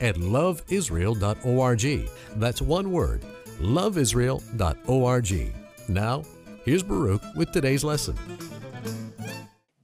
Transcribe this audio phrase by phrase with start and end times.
[0.00, 2.10] at loveisrael.org.
[2.36, 3.24] That's one word,
[3.60, 5.54] loveisrael.org.
[5.88, 6.22] Now,
[6.64, 8.16] here's Baruch with today's lesson.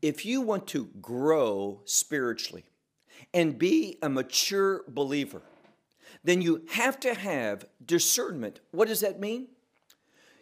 [0.01, 2.65] If you want to grow spiritually
[3.35, 5.43] and be a mature believer,
[6.23, 8.61] then you have to have discernment.
[8.71, 9.49] What does that mean?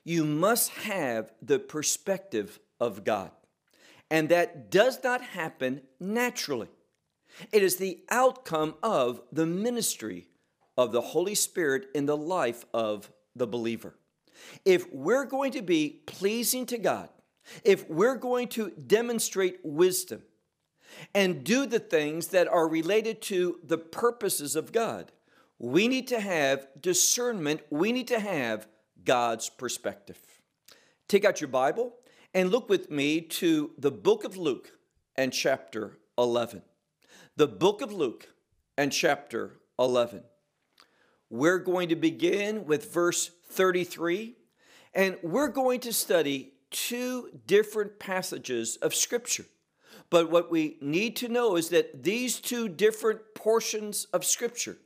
[0.05, 3.31] You must have the perspective of God.
[4.11, 6.69] And that does not happen naturally.
[7.53, 10.29] It is the outcome of the ministry
[10.77, 13.95] of the Holy Spirit in the life of the believer.
[14.65, 17.09] If we're going to be pleasing to God,
[17.65, 20.23] if we're going to demonstrate wisdom
[21.15, 25.13] and do the things that are related to the purposes of God,
[25.59, 27.63] we need to have discernment.
[27.71, 28.69] We need to have
[29.05, 30.19] God's perspective.
[31.09, 31.95] Take out your Bible
[32.35, 34.73] and look with me to the book of Luke
[35.15, 36.63] and chapter 11.
[37.39, 38.29] The book of Luke
[38.79, 40.23] and chapter 11.
[41.29, 44.37] We're going to begin with verse 33,
[44.95, 49.45] and we're going to study two different passages of Scripture.
[50.09, 54.79] But what we need to know is that these two different portions of Scripture,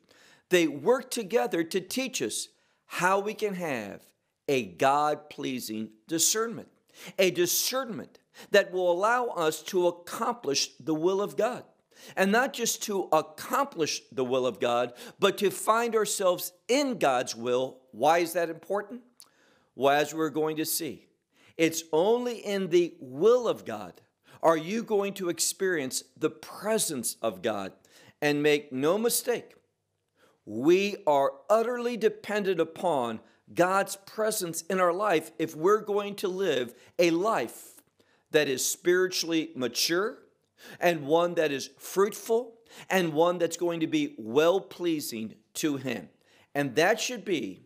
[0.49, 2.49] they work together to teach us
[2.87, 4.01] how we can have
[4.49, 6.67] a God pleasing discernment,
[7.17, 8.19] a discernment
[8.51, 11.63] that will allow us to accomplish the will of God.
[12.17, 17.35] And not just to accomplish the will of God, but to find ourselves in God's
[17.35, 17.79] will.
[17.93, 19.03] Why is that important?
[19.75, 21.07] Well, as we're going to see,
[21.57, 24.01] it's only in the will of God
[24.43, 27.73] are you going to experience the presence of God.
[28.23, 29.55] And make no mistake,
[30.45, 33.21] we are utterly dependent upon
[33.55, 37.81] God's presence in our life if we're going to live a life
[38.31, 40.19] that is spiritually mature
[40.79, 42.55] and one that is fruitful
[42.89, 46.09] and one that's going to be well pleasing to Him.
[46.55, 47.63] And that should be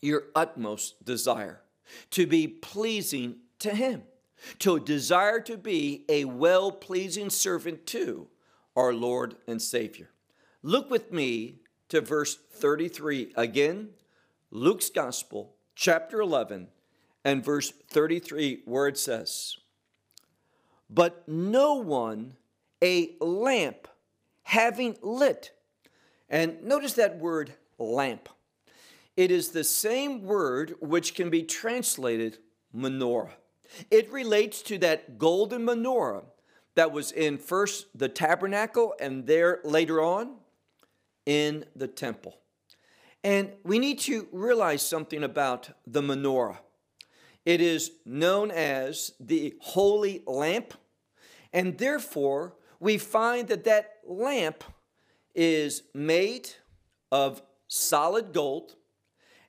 [0.00, 1.62] your utmost desire
[2.10, 4.02] to be pleasing to Him,
[4.60, 8.28] to desire to be a well pleasing servant to
[8.76, 10.10] our Lord and Savior.
[10.62, 13.90] Look with me to verse 33 again,
[14.50, 16.68] Luke's Gospel, chapter 11,
[17.24, 19.56] and verse 33, where it says,
[20.90, 22.36] But no one
[22.82, 23.88] a lamp
[24.42, 25.52] having lit.
[26.28, 28.28] And notice that word lamp.
[29.16, 32.38] It is the same word which can be translated
[32.76, 33.30] menorah.
[33.90, 36.24] It relates to that golden menorah
[36.74, 40.34] that was in first the tabernacle and there later on
[41.24, 42.36] in the temple.
[43.22, 46.58] And we need to realize something about the menorah.
[47.44, 50.74] It is known as the holy lamp,
[51.52, 54.64] and therefore we find that that lamp
[55.34, 56.50] is made
[57.12, 58.76] of solid gold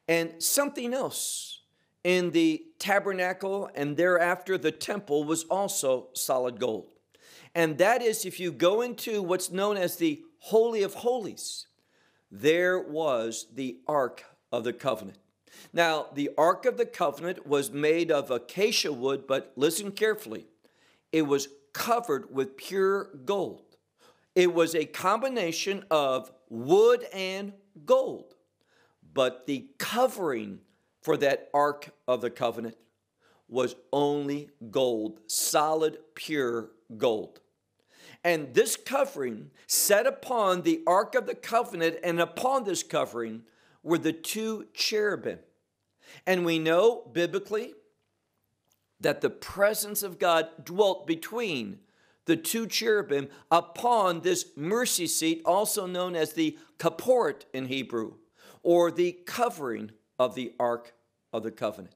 [0.08, 1.62] and something else
[2.04, 6.88] in the tabernacle and thereafter the temple was also solid gold.
[7.56, 11.68] And that is if you go into what's known as the Holy of Holies,
[12.30, 15.18] there was the Ark of the Covenant.
[15.74, 20.48] Now, the Ark of the Covenant was made of acacia wood, but listen carefully.
[21.12, 23.62] It was covered with pure gold.
[24.34, 27.54] It was a combination of wood and
[27.86, 28.36] gold
[29.16, 30.60] but the covering
[31.02, 32.76] for that Ark of the Covenant
[33.48, 37.40] was only gold, solid, pure gold.
[38.24, 43.44] And this covering set upon the Ark of the Covenant, and upon this covering
[43.86, 45.40] were the two cherubim.
[46.26, 47.74] And we know biblically
[49.00, 51.80] that the presence of God dwelt between
[52.26, 58.16] the two cherubim upon this mercy seat, also known as the kaporet in Hebrew
[58.64, 60.94] or the covering of the Ark
[61.32, 61.94] of the Covenant.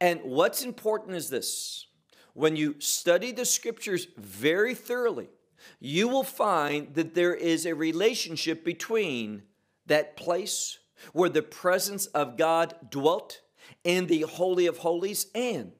[0.00, 1.86] And what's important is this
[2.34, 5.28] when you study the scriptures very thoroughly,
[5.78, 9.42] you will find that there is a relationship between
[9.86, 10.78] that place
[11.12, 13.40] where the presence of God dwelt
[13.84, 15.72] in the Holy of Holies and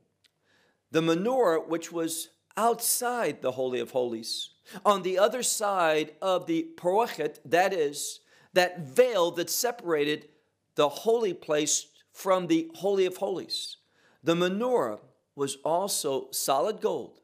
[0.91, 4.51] the menorah, which was outside the Holy of Holies,
[4.85, 8.21] on the other side of the porochet, that is,
[8.53, 10.29] that veil that separated
[10.75, 13.77] the holy place from the Holy of Holies.
[14.23, 15.01] The menorah
[15.35, 17.21] was also solid gold.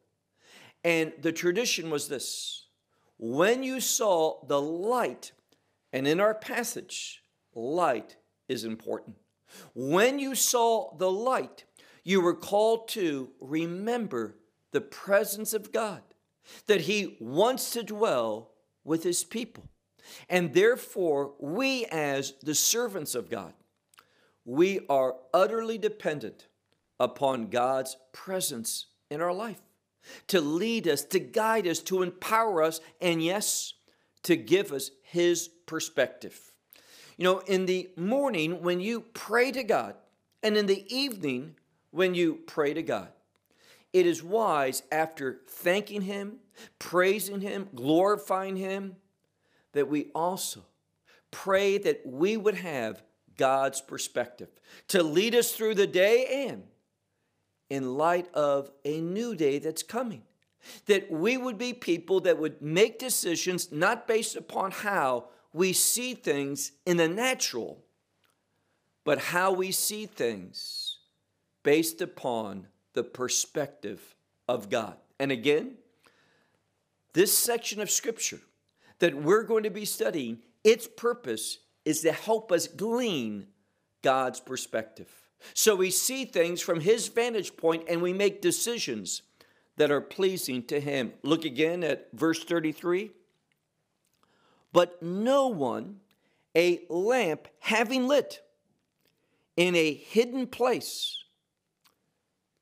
[0.84, 2.66] And the tradition was this
[3.16, 5.32] when you saw the light,
[5.92, 7.23] and in our passage,
[7.54, 8.16] light
[8.48, 9.16] is important.
[9.74, 11.64] When you saw the light,
[12.02, 14.36] you were called to remember
[14.72, 16.02] the presence of God,
[16.66, 18.50] that He wants to dwell
[18.84, 19.64] with His people.
[20.28, 23.54] And therefore, we as the servants of God,
[24.44, 26.48] we are utterly dependent
[27.00, 29.60] upon God's presence in our life
[30.28, 33.74] to lead us, to guide us, to empower us, and yes,
[34.22, 36.53] to give us His perspective.
[37.16, 39.94] You know, in the morning when you pray to God,
[40.42, 41.56] and in the evening
[41.90, 43.08] when you pray to God,
[43.92, 46.38] it is wise after thanking Him,
[46.78, 48.96] praising Him, glorifying Him,
[49.72, 50.64] that we also
[51.30, 53.02] pray that we would have
[53.36, 54.48] God's perspective
[54.88, 56.64] to lead us through the day and
[57.70, 60.22] in light of a new day that's coming.
[60.86, 66.14] That we would be people that would make decisions not based upon how we see
[66.14, 67.78] things in the natural,
[69.04, 70.98] but how we see things
[71.62, 74.16] based upon the perspective
[74.48, 74.96] of God.
[75.18, 75.76] And again,
[77.12, 78.40] this section of Scripture
[78.98, 83.46] that we're going to be studying, its purpose is to help us glean
[84.02, 85.08] God's perspective.
[85.54, 89.22] So we see things from His vantage point and we make decisions
[89.76, 91.12] that are pleasing to Him.
[91.22, 93.12] Look again at verse 33.
[94.74, 96.00] But no one
[96.56, 98.40] a lamp having lit
[99.56, 101.16] in a hidden place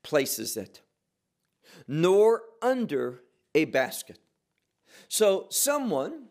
[0.03, 0.83] places it,
[1.89, 3.23] nor under
[3.55, 4.19] a basket.
[5.09, 6.27] So someone,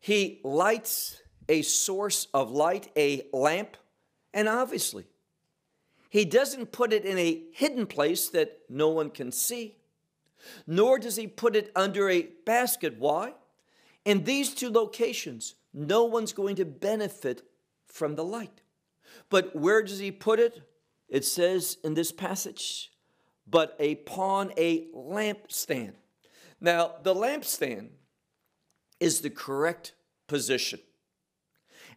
[0.00, 3.76] he lights a source of light, a lamp,
[4.34, 5.04] and obviously
[6.08, 9.76] he doesn't put it in a hidden place that no one can see,
[10.66, 12.96] nor does he put it under a basket.
[12.98, 13.34] Why?
[14.04, 17.42] In these two locations, no one's going to benefit
[17.86, 18.62] from the light.
[19.28, 20.62] But where does he put it?
[21.08, 22.92] It says in this passage,
[23.46, 25.94] but upon a lampstand.
[26.60, 27.88] Now, the lampstand
[29.00, 29.94] is the correct
[30.28, 30.80] position.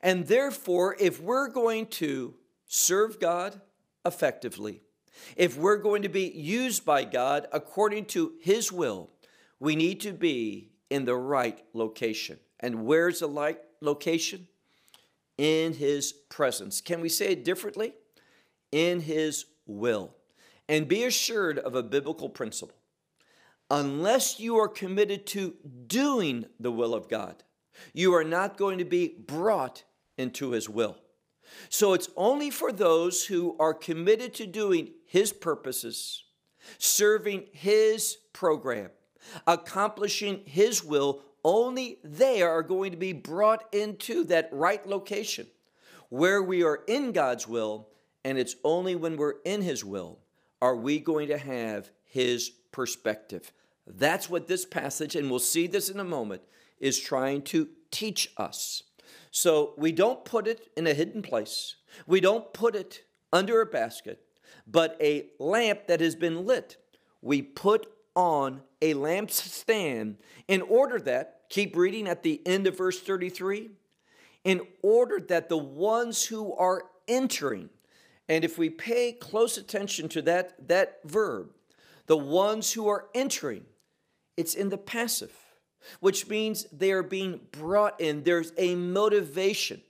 [0.01, 2.33] And therefore, if we're going to
[2.73, 3.61] serve God
[4.03, 4.81] effectively.
[5.37, 9.11] If we're going to be used by God according to His will,
[9.59, 12.37] we need to be in the right location.
[12.59, 14.47] And where's the right location?
[15.39, 16.81] In His presence.
[16.81, 17.95] Can we say it differently?
[18.71, 20.13] In His will.
[20.69, 22.77] And be assured of a biblical principle.
[23.71, 25.55] Unless you are committed to
[25.87, 27.41] doing the will of God,
[27.91, 29.85] you are not going to be brought
[30.19, 30.97] into His will.
[31.69, 36.23] So it's only for those who are committed to doing His purposes,
[36.77, 38.91] serving His program,
[39.47, 45.47] accomplishing His will, only they are going to be brought into that right location
[46.09, 47.89] where we are in God's will,
[48.23, 50.19] and it's only when we're in His will
[50.61, 53.51] are we going to have His perspective.
[53.85, 56.41] That's what this passage, and we'll see this in a moment,
[56.79, 58.83] is trying to teach us.
[59.31, 61.75] So we don't put it in a hidden place,
[62.05, 64.23] we don't put it under a basket,
[64.67, 66.77] but a lamp that has been lit,
[67.21, 70.15] we put on a lampstand
[70.47, 73.71] in order that, keep reading at the end of verse 33,
[74.43, 77.69] in order that the ones who are entering,
[78.27, 81.51] and if we pay close attention to that, that verb,
[82.07, 83.65] the ones who are entering,
[84.35, 85.31] it's in the passive
[85.99, 88.23] which means they are being brought in.
[88.23, 89.81] There's a motivation,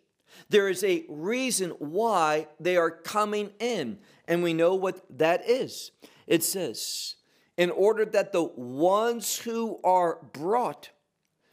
[0.50, 4.00] there is a reason why they are coming in.
[4.28, 5.92] And we know what that is.
[6.28, 7.16] It says,
[7.58, 10.90] in order that the ones who are brought,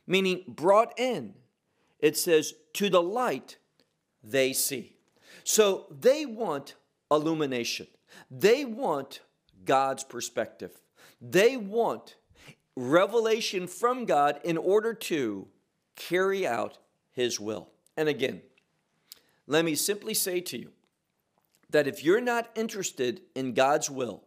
[0.07, 1.35] meaning brought in,
[1.99, 3.59] it says, to the light
[4.23, 4.97] they see.
[5.45, 6.75] So they want
[7.11, 7.87] illumination.
[8.31, 9.21] They want
[9.65, 10.73] God's perspective.
[11.21, 12.17] They want
[12.77, 15.49] revelation from God in order to
[15.97, 16.79] carry out
[17.13, 17.69] His will.
[17.97, 18.41] And again,
[19.47, 20.71] let me simply say to you
[21.69, 24.25] that if you're not interested in God's will,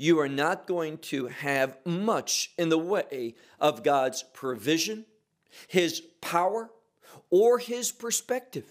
[0.00, 5.04] you are not going to have much in the way of God's provision,
[5.68, 6.70] His power,
[7.28, 8.64] or His perspective.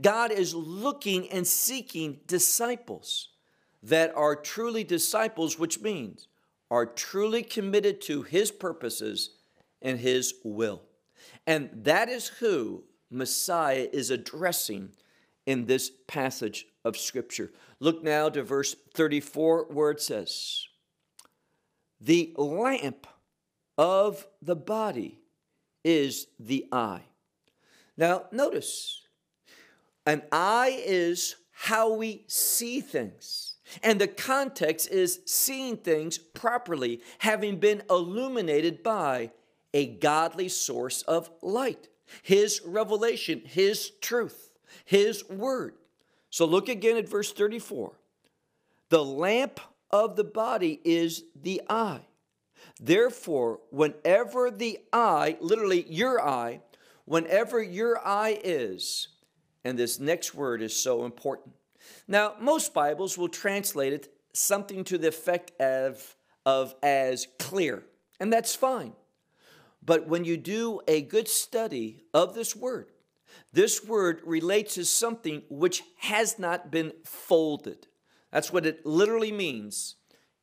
[0.00, 3.30] God is looking and seeking disciples
[3.82, 6.28] that are truly disciples, which means
[6.70, 9.30] are truly committed to His purposes
[9.82, 10.82] and His will.
[11.48, 14.90] And that is who Messiah is addressing
[15.46, 17.52] in this passage of Scripture.
[17.80, 20.66] Look now to verse 34, where it says,
[22.00, 23.06] The lamp
[23.76, 25.18] of the body
[25.82, 27.02] is the eye.
[27.96, 29.02] Now, notice,
[30.06, 33.56] an eye is how we see things.
[33.82, 39.30] And the context is seeing things properly, having been illuminated by
[39.72, 41.88] a godly source of light,
[42.22, 44.53] His revelation, His truth,
[44.84, 45.74] His word.
[46.30, 47.92] So look again at verse 34.
[48.88, 52.00] The lamp of the body is the eye.
[52.80, 56.60] Therefore, whenever the eye, literally your eye,
[57.04, 59.08] whenever your eye is,
[59.64, 61.54] and this next word is so important.
[62.08, 67.84] Now, most Bibles will translate it something to the effect of, of as clear,
[68.20, 68.92] and that's fine.
[69.84, 72.88] But when you do a good study of this word,
[73.54, 77.86] this word relates to something which has not been folded.
[78.32, 79.94] That's what it literally means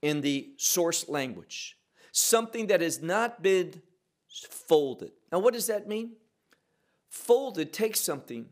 [0.01, 1.77] in the source language.
[2.13, 3.82] Something that has not been
[4.50, 5.12] folded.
[5.30, 6.13] Now, what does that mean?
[7.10, 8.48] Folded takes something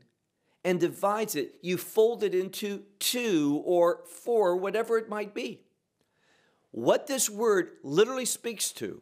[0.65, 1.55] and divides it.
[1.61, 5.61] You fold it into two or four, whatever it might be.
[6.71, 9.01] What this word literally speaks to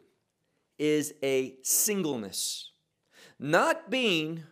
[0.78, 2.70] is a singleness,
[3.40, 4.44] not being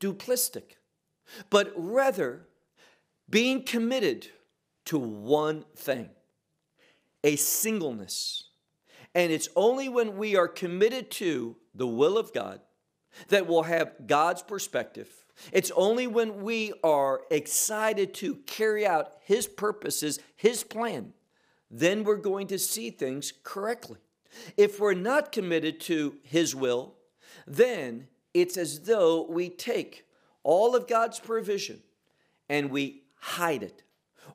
[0.00, 0.78] duplistic,
[1.48, 2.48] but rather
[3.28, 4.26] being committed
[4.86, 6.10] to one thing
[7.22, 8.48] a singleness.
[9.14, 12.60] And it's only when we are committed to the will of God
[13.28, 15.08] that we'll have God's perspective.
[15.52, 21.12] It's only when we are excited to carry out His purposes, His plan,
[21.70, 23.98] then we're going to see things correctly.
[24.56, 26.94] If we're not committed to His will,
[27.46, 30.04] then it's as though we take
[30.42, 31.82] all of God's provision
[32.48, 33.82] and we hide it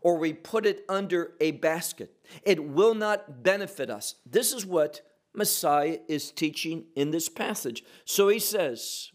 [0.02, 2.16] or we put it under a basket.
[2.44, 4.16] It will not benefit us.
[4.26, 5.02] This is what
[5.34, 7.84] Messiah is teaching in this passage.
[8.06, 9.12] So he says,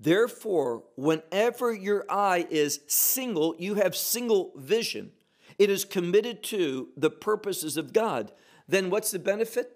[0.00, 5.10] Therefore, whenever your eye is single, you have single vision
[5.58, 8.32] it is committed to the purposes of God,
[8.68, 9.72] then what's the benefit?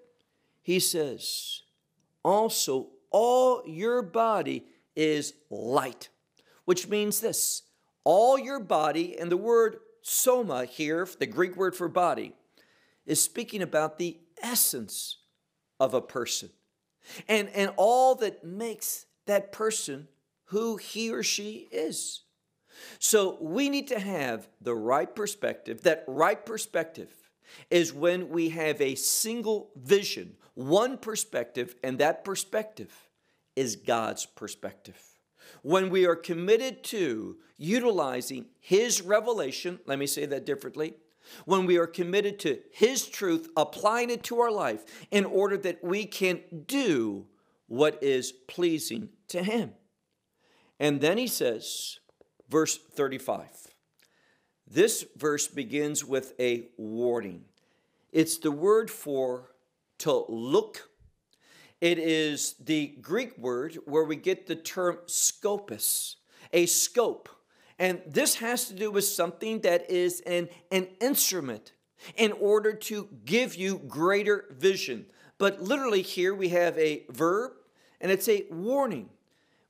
[0.63, 1.63] He says,
[2.25, 4.65] also, all your body
[4.95, 6.09] is light,
[6.65, 7.63] which means this
[8.05, 12.33] all your body, and the word soma here, the Greek word for body,
[13.07, 15.19] is speaking about the essence
[15.79, 16.51] of a person
[17.29, 20.09] and, and all that makes that person
[20.47, 22.23] who he or she is.
[22.99, 25.83] So we need to have the right perspective.
[25.83, 27.13] That right perspective
[27.71, 32.93] is when we have a single vision, one perspective, and that perspective
[33.57, 35.01] is God's perspective.
[35.63, 40.95] When we are committed to utilizing His revelation, let me say that differently.
[41.45, 45.83] When we are committed to His truth, applying it to our life in order that
[45.83, 47.27] we can do
[47.67, 49.73] what is pleasing to Him.
[50.81, 52.01] And then He says,
[52.49, 53.47] verse 35.
[54.67, 57.45] This verse begins with a warning.
[58.11, 59.52] It's the word for
[60.03, 60.91] to look.
[61.81, 66.17] It is the Greek word where we get the term scopus,
[66.53, 67.29] a scope.
[67.79, 71.73] And this has to do with something that is an, an instrument
[72.17, 75.07] in order to give you greater vision.
[75.39, 77.53] But literally, here we have a verb
[78.01, 79.09] and it's a warning.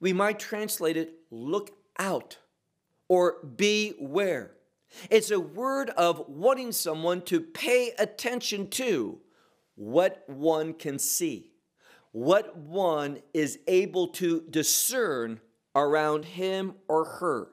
[0.00, 2.38] We might translate it look out
[3.08, 4.52] or beware.
[5.10, 9.20] It's a word of wanting someone to pay attention to
[9.74, 11.52] what one can see,
[12.12, 15.40] what one is able to discern
[15.74, 17.48] around him or her.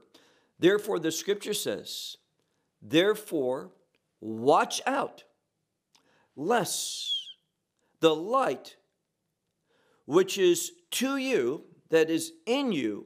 [0.60, 2.18] Therefore, the scripture says,
[2.82, 3.72] Therefore,
[4.20, 5.24] watch out,
[6.36, 7.16] lest
[8.02, 8.76] the light
[10.06, 13.06] which is to you, that is in you,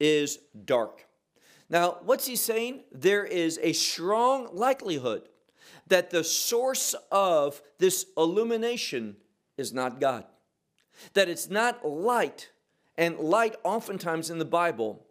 [0.00, 1.06] is dark.
[1.68, 2.84] Now, what's he saying?
[2.90, 5.28] There is a strong likelihood
[5.92, 9.14] that the source of this illumination
[9.58, 10.24] is not God,
[11.12, 12.50] that it's not light.
[12.96, 15.04] And light, oftentimes in the Bible,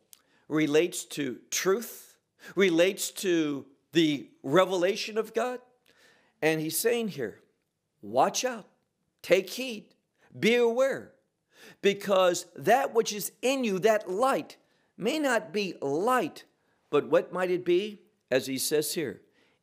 [0.47, 2.17] relates to truth,
[2.55, 5.59] relates to the revelation of God.
[6.41, 7.41] And he's saying here,
[8.01, 8.65] watch out,
[9.21, 9.85] take heed,
[10.39, 11.11] be aware,
[11.83, 14.57] because that which is in you, that light,
[14.97, 16.45] may not be light
[16.91, 18.01] but what might it be?
[18.29, 19.21] As he says here,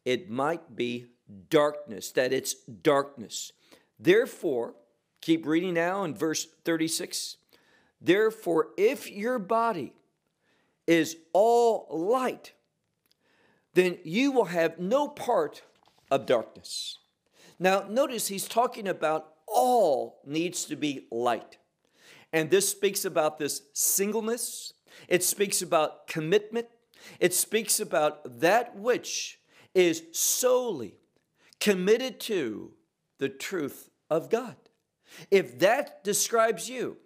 [0.08, 1.04] it might be
[1.50, 3.52] darkness, that it's darkness.
[4.00, 4.74] Therefore,
[5.20, 7.36] keep reading now in verse 36.
[8.00, 9.92] Therefore, if your body
[10.86, 12.52] is all light,
[13.74, 15.60] then you will have no part
[16.10, 17.00] of darkness.
[17.58, 21.58] Now, notice he's talking about all needs to be light.
[22.32, 24.72] And this speaks about this singleness,
[25.06, 26.68] it speaks about commitment,
[27.20, 29.38] it speaks about that which
[29.78, 30.97] is solely
[31.61, 32.73] committed to
[33.18, 34.56] the truth of God.
[35.30, 36.97] If that describes you,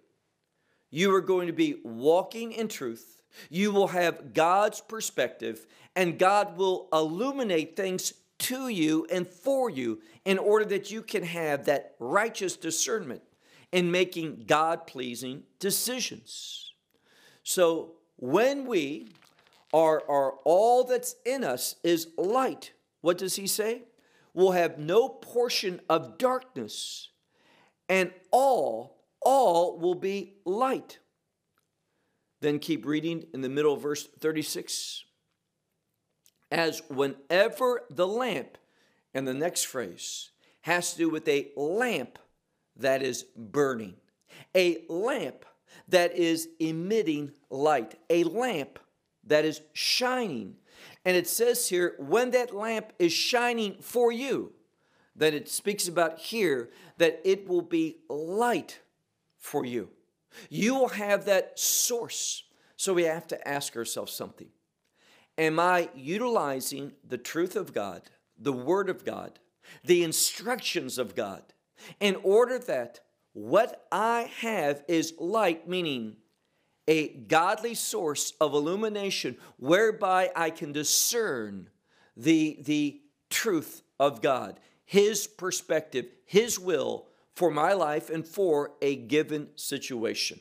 [0.89, 3.21] you are going to be walking in truth.
[3.51, 10.01] You will have God's perspective, and God will illuminate things to you and for you
[10.25, 13.21] in order that you can have that righteous discernment
[13.71, 16.73] in making God pleasing decisions.
[17.43, 19.09] So when we
[19.73, 23.83] are, are all that's in us is light, what does he say?
[24.33, 27.09] We'll have no portion of darkness,
[27.89, 30.99] and all, all will be light.
[32.41, 35.05] Then keep reading in the middle of verse 36
[36.51, 38.57] as whenever the lamp,
[39.13, 40.29] and the next phrase
[40.61, 42.19] has to do with a lamp
[42.75, 43.95] that is burning,
[44.55, 45.45] a lamp
[45.87, 48.79] that is emitting light, a lamp
[49.25, 50.55] that is shining.
[51.05, 54.53] And it says here, when that lamp is shining for you,
[55.15, 58.79] that it speaks about here that it will be light
[59.37, 59.89] for you.
[60.49, 62.43] You will have that source.
[62.75, 64.49] So we have to ask ourselves something
[65.37, 68.03] Am I utilizing the truth of God,
[68.37, 69.39] the Word of God,
[69.83, 71.41] the instructions of God,
[71.99, 72.99] in order that
[73.33, 76.17] what I have is light, meaning
[76.87, 81.69] a godly source of illumination whereby I can discern
[82.15, 88.95] the, the truth of God, His perspective, His will for my life and for a
[88.95, 90.39] given situation.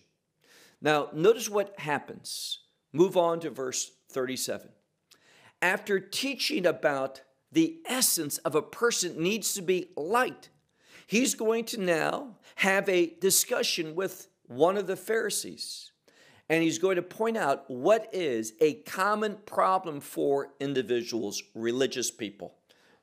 [0.80, 2.58] Now, notice what happens.
[2.92, 4.68] Move on to verse 37
[5.62, 10.48] after teaching about the essence of a person needs to be light,
[11.06, 15.91] he's going to now have a discussion with one of the Pharisees.
[16.52, 22.56] And he's going to point out what is a common problem for individuals, religious people.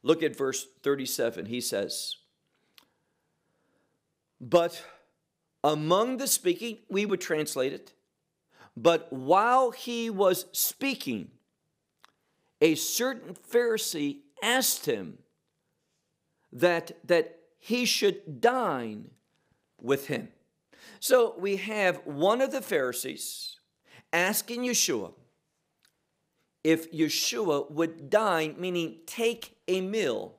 [0.03, 1.47] Look at verse 37.
[1.47, 2.17] He says,
[4.39, 4.83] But
[5.63, 7.91] among the speaking, we would translate it,
[8.77, 11.31] but while he was speaking,
[12.61, 15.17] a certain Pharisee asked him
[16.53, 19.09] that, that he should dine
[19.81, 20.27] with him.
[20.99, 23.59] So we have one of the Pharisees
[24.11, 25.13] asking Yeshua
[26.63, 30.35] if Yeshua would dine, meaning take a meal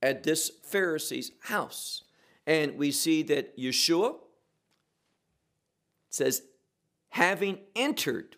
[0.00, 2.04] at this Pharisee's house.
[2.46, 4.16] And we see that Yeshua
[6.10, 6.42] says,
[7.10, 8.36] having entered,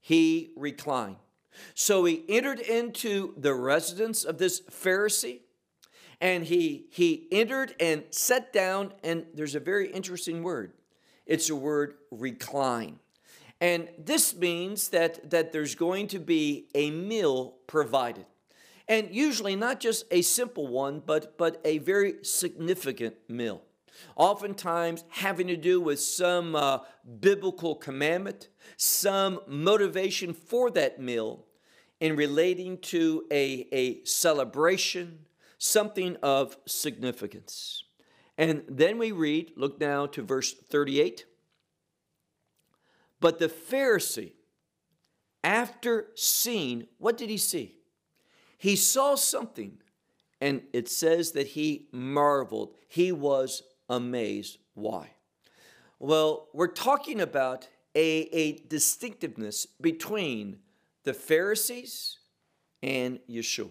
[0.00, 1.16] he reclined.
[1.74, 5.40] So he entered into the residence of this Pharisee
[6.20, 10.72] and he he entered and sat down and there's a very interesting word.
[11.26, 12.98] It's a word recline.
[13.60, 18.26] And this means that that there's going to be a meal provided.
[18.88, 23.62] And usually not just a simple one, but but a very significant meal
[24.14, 26.78] oftentimes having to do with some uh,
[27.20, 31.44] biblical commandment, some motivation for that meal
[32.00, 35.18] in relating to a, a celebration,
[35.58, 37.84] something of significance.
[38.38, 41.24] And then we read, look now to verse 38.
[43.20, 44.32] But the Pharisee,
[45.42, 47.76] after seeing, what did he see?
[48.58, 49.78] He saw something,
[50.40, 52.74] and it says that he marveled.
[52.88, 54.58] He was amazed.
[54.74, 55.10] Why?
[55.98, 60.58] Well, we're talking about a, a distinctiveness between
[61.04, 62.18] the Pharisees
[62.82, 63.70] and Yeshua.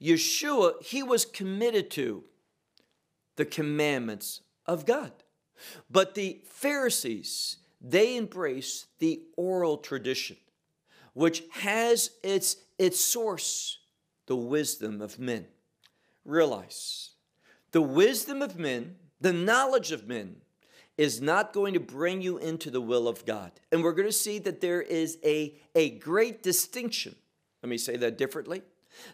[0.00, 2.24] Yeshua, he was committed to
[3.36, 5.12] the commandments of God.
[5.90, 10.36] But the Pharisees, they embrace the oral tradition,
[11.14, 13.78] which has its, its source,
[14.26, 15.46] the wisdom of men.
[16.24, 17.10] Realize
[17.72, 20.36] the wisdom of men, the knowledge of men,
[20.96, 23.52] is not going to bring you into the will of God.
[23.70, 27.14] And we're going to see that there is a, a great distinction.
[27.62, 28.62] Let me say that differently.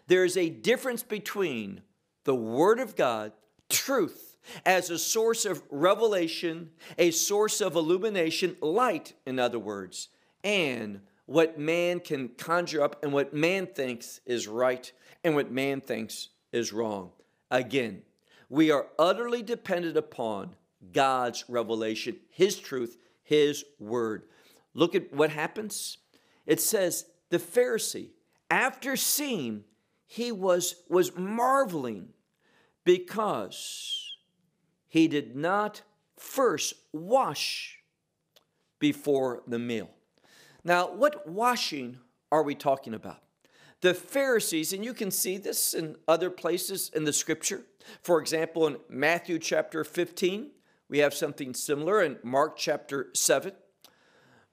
[0.07, 1.81] There is a difference between
[2.23, 3.33] the Word of God,
[3.69, 10.09] truth, as a source of revelation, a source of illumination, light, in other words,
[10.43, 14.91] and what man can conjure up and what man thinks is right
[15.23, 17.11] and what man thinks is wrong.
[17.49, 18.01] Again,
[18.49, 20.55] we are utterly dependent upon
[20.91, 24.23] God's revelation, His truth, his word.
[24.73, 25.97] Look at what happens.
[26.45, 28.09] It says, the Pharisee,
[28.49, 29.63] after seeing,
[30.05, 32.09] he was, was marveling
[32.83, 34.17] because
[34.87, 35.81] he did not
[36.17, 37.79] first wash
[38.79, 39.89] before the meal.
[40.63, 41.99] Now, what washing
[42.31, 43.19] are we talking about?
[43.81, 47.63] The Pharisees, and you can see this in other places in the scripture.
[48.01, 50.51] For example, in Matthew chapter 15,
[50.89, 53.51] we have something similar in Mark chapter 7.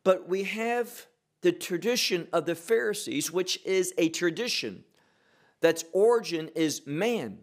[0.02, 1.06] But we have
[1.42, 4.84] the tradition of the Pharisees, which is a tradition
[5.60, 7.38] that's origin is man,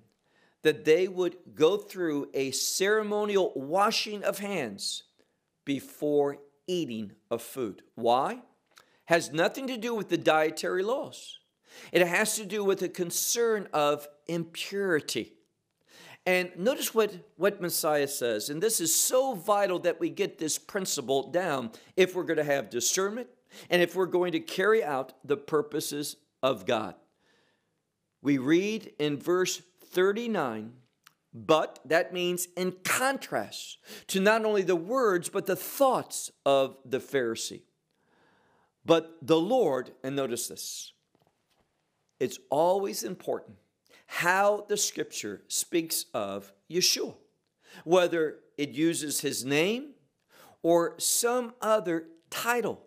[0.63, 5.03] that they would go through a ceremonial washing of hands
[5.65, 7.83] before eating of food.
[7.95, 8.41] Why?
[9.05, 11.39] Has nothing to do with the dietary laws.
[11.91, 15.33] It has to do with a concern of impurity.
[16.25, 20.57] And notice what, what Messiah says, and this is so vital that we get this
[20.57, 23.29] principle down if we're going to have discernment
[23.69, 26.95] and if we're going to carry out the purposes of God.
[28.21, 30.73] We read in verse 39,
[31.33, 33.77] but that means in contrast
[34.07, 37.61] to not only the words, but the thoughts of the Pharisee.
[38.85, 40.93] But the Lord, and notice this,
[42.19, 43.57] it's always important
[44.07, 47.15] how the scripture speaks of Yeshua,
[47.83, 49.91] whether it uses his name
[50.63, 52.81] or some other title.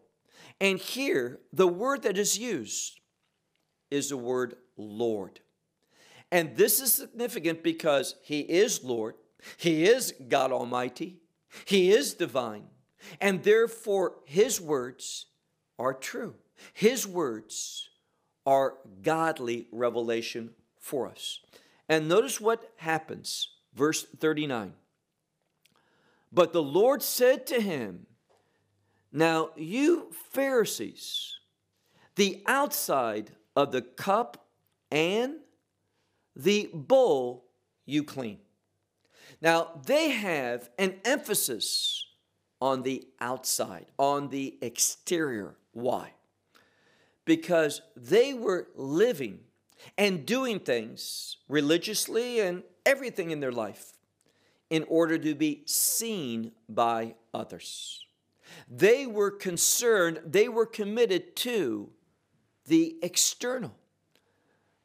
[0.60, 3.00] And here, the word that is used
[3.90, 5.40] is the word Lord.
[6.30, 9.14] And this is significant because he is Lord,
[9.56, 11.18] he is God Almighty,
[11.64, 12.66] he is divine,
[13.20, 15.26] and therefore his words
[15.78, 16.34] are true.
[16.72, 17.88] His words
[18.46, 21.40] are godly revelation for us.
[21.88, 23.48] And notice what happens.
[23.74, 24.74] Verse 39.
[26.32, 28.06] But the Lord said to him,
[29.12, 31.34] Now you Pharisees,
[32.16, 34.46] the outside of the cup
[34.90, 35.36] and
[36.36, 37.46] the bowl
[37.86, 38.38] you clean.
[39.40, 42.04] Now they have an emphasis
[42.60, 45.56] on the outside, on the exterior.
[45.72, 46.12] Why?
[47.24, 49.40] Because they were living
[49.96, 53.92] and doing things religiously and everything in their life
[54.68, 58.04] in order to be seen by others.
[58.68, 61.90] They were concerned, they were committed to
[62.66, 63.74] the external.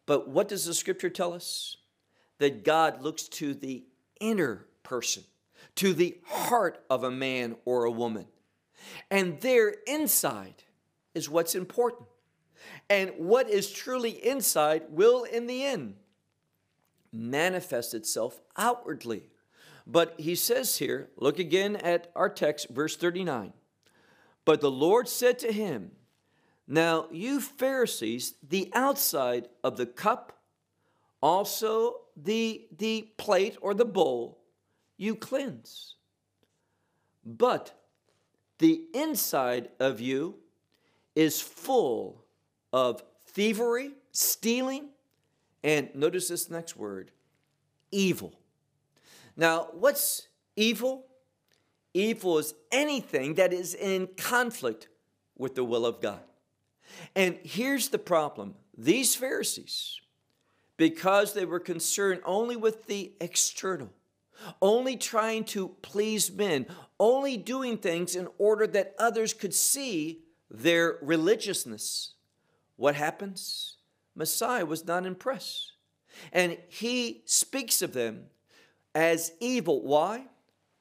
[0.05, 1.77] But what does the scripture tell us?
[2.39, 3.85] That God looks to the
[4.19, 5.23] inner person,
[5.75, 8.25] to the heart of a man or a woman.
[9.09, 10.63] And their inside
[11.13, 12.07] is what's important.
[12.89, 15.95] And what is truly inside will, in the end,
[17.11, 19.29] manifest itself outwardly.
[19.87, 23.53] But he says here, look again at our text, verse 39.
[24.43, 25.91] But the Lord said to him,
[26.67, 30.39] Now you Pharisees, the outside of the cup,
[31.21, 34.39] also the, the plate or the bowl,
[34.97, 35.95] you cleanse.
[37.25, 37.73] But
[38.59, 40.35] the inside of you
[41.15, 42.23] is full
[42.71, 44.89] of thievery, stealing,
[45.63, 47.11] and notice this next word
[47.91, 48.39] evil.
[49.35, 51.05] Now, what's evil?
[51.93, 54.87] Evil is anything that is in conflict
[55.37, 56.21] with the will of God.
[57.15, 59.99] And here's the problem these Pharisees,
[60.77, 63.91] because they were concerned only with the external,
[64.61, 66.65] only trying to please men,
[66.99, 72.13] only doing things in order that others could see their religiousness,
[72.75, 73.77] what happens?
[74.15, 75.73] Messiah was not impressed.
[76.31, 78.25] And he speaks of them
[78.93, 79.81] as evil.
[79.81, 80.25] Why?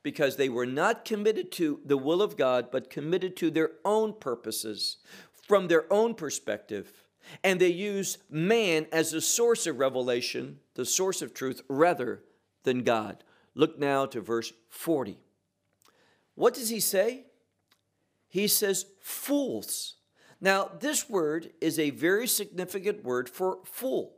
[0.03, 4.13] Because they were not committed to the will of God, but committed to their own
[4.13, 4.99] purposes
[5.47, 6.93] from their own perspective.
[7.43, 12.23] And they use man as the source of revelation, the source of truth, rather
[12.65, 13.25] than God.
[13.55, 15.19] Look now to verse 40.
[16.35, 17.25] What does he say?
[18.29, 19.95] He says, Fools
[20.45, 24.13] now, this word is a very significant word for fool.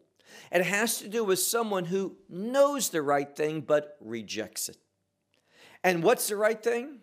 [0.51, 4.77] It has to do with someone who knows the right thing but rejects it.
[5.85, 6.99] And what's the right thing?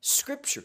[0.00, 0.62] Scripture.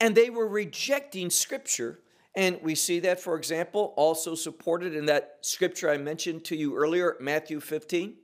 [0.00, 2.00] And they were rejecting Scripture.
[2.34, 6.76] And we see that, for example, also supported in that scripture I mentioned to you
[6.76, 8.14] earlier, Matthew 15,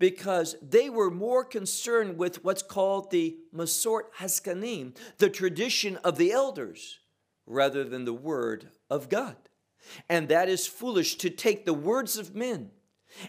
[0.00, 6.32] because they were more concerned with what's called the Masoret HaZkenim, the tradition of the
[6.32, 6.98] elders
[7.46, 9.36] rather than the word of God.
[10.08, 12.70] And that is foolish to take the words of men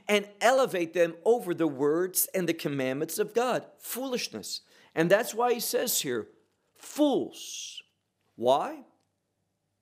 [0.08, 3.66] and elevate them over the words and the commandments of God.
[3.80, 4.62] Foolishness.
[4.94, 6.28] And that's why he says here,
[6.82, 7.84] fools.
[8.36, 8.86] Why?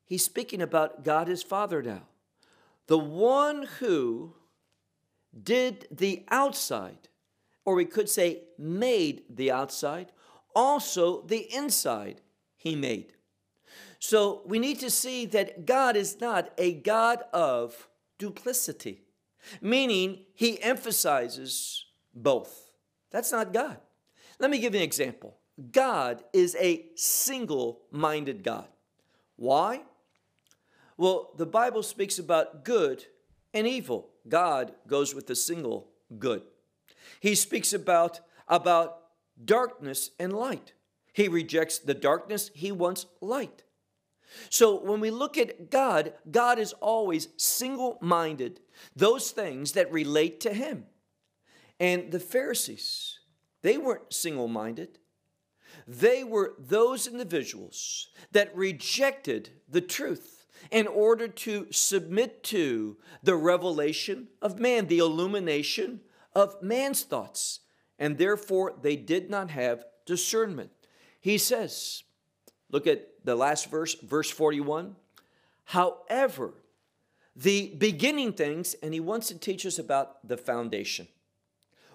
[0.06, 2.04] He's speaking about God his Father now.
[2.88, 4.34] The one who
[5.44, 7.08] did the outside,
[7.64, 10.12] or we could say made the outside,
[10.56, 12.22] also the inside
[12.58, 13.14] he made.
[14.00, 19.04] So we need to see that God is not a God of duplicity,
[19.62, 22.72] meaning he emphasizes both.
[23.12, 23.78] That's not God.
[24.40, 25.39] Let me give you an example.
[25.72, 28.68] God is a single minded God.
[29.36, 29.82] Why?
[30.98, 33.06] Well, the Bible speaks about good
[33.54, 34.10] and evil.
[34.28, 36.44] God goes with the single good.
[37.20, 38.98] He speaks about, about
[39.44, 40.74] darkness and light.
[41.14, 43.64] He rejects the darkness, he wants light.
[44.50, 48.60] So when we look at God, God is always single minded,
[48.96, 50.86] those things that relate to him.
[51.80, 53.20] And the Pharisees,
[53.62, 55.00] they weren't single minded.
[55.90, 64.28] They were those individuals that rejected the truth in order to submit to the revelation
[64.40, 66.02] of man, the illumination
[66.36, 67.62] of man's thoughts.
[67.98, 70.70] And therefore, they did not have discernment.
[71.20, 72.04] He says,
[72.70, 74.96] look at the last verse, verse 41.
[75.64, 76.54] However,
[77.36, 81.08] the beginning things, and he wants to teach us about the foundation.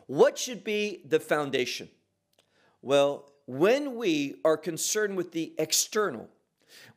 [0.06, 1.90] What should be the foundation?
[2.82, 6.28] Well, when we are concerned with the external,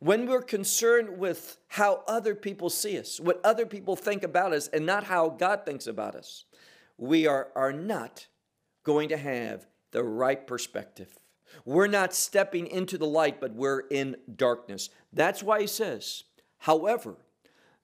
[0.00, 4.68] when we're concerned with how other people see us, what other people think about us,
[4.68, 6.44] and not how God thinks about us,
[6.96, 8.26] we are, are not
[8.84, 11.16] going to have the right perspective.
[11.64, 14.90] We're not stepping into the light, but we're in darkness.
[15.12, 16.24] That's why he says,
[16.58, 17.16] however,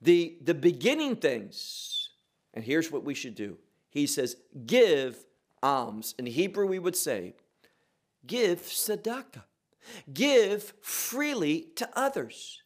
[0.00, 2.10] the, the beginning things,
[2.52, 3.58] and here's what we should do.
[3.90, 5.24] He says, give
[5.62, 6.14] alms.
[6.18, 7.34] In Hebrew, we would say,
[8.26, 9.44] give tzedakah.
[10.12, 12.62] Give freely to others.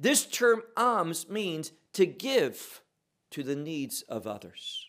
[0.00, 2.82] This term alms means to give
[3.30, 4.86] to the needs of others.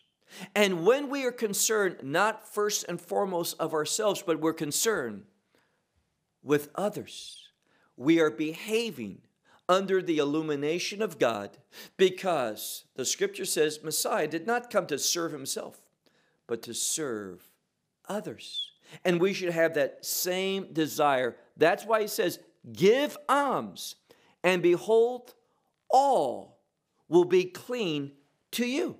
[0.54, 5.24] And when we are concerned, not first and foremost of ourselves, but we're concerned
[6.42, 7.48] with others.
[7.96, 9.22] We are behaving
[9.68, 11.56] under the illumination of God
[11.96, 15.80] because the scripture says Messiah did not come to serve himself,
[16.46, 17.50] but to serve
[18.08, 18.73] others.
[19.04, 21.36] And we should have that same desire.
[21.56, 22.38] That's why he says,
[22.72, 23.96] Give alms,
[24.42, 25.34] and behold,
[25.90, 26.58] all
[27.08, 28.12] will be clean
[28.52, 28.96] to you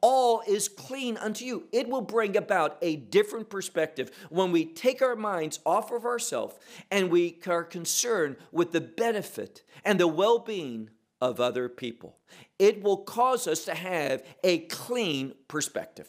[0.00, 1.64] all is clean unto you.
[1.72, 6.56] It will bring about a different perspective when we take our minds off of ourselves
[6.90, 12.18] and we are concerned with the benefit and the well being of other people.
[12.58, 16.08] It will cause us to have a clean perspective.